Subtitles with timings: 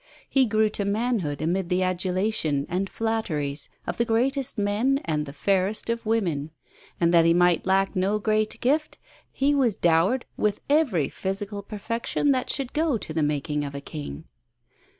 [0.27, 5.31] He grew to manhood amid the adulation and flatteries of the greatest men and the
[5.31, 6.49] fairest of women.
[6.99, 8.97] And that he might lack no great gift,
[9.31, 13.79] he was dowered with every physical perfection that should go to the making of a
[13.79, 14.23] King.